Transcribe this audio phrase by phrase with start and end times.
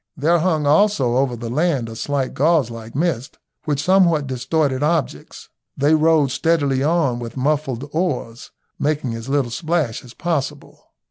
[0.17, 5.49] There hung also over the land a slight gauze like mist, which somewhat distorted objects.
[5.77, 10.87] They rowed steadily on with muffled oars, making as little splash as possible.